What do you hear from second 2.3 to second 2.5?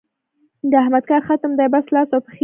وهي.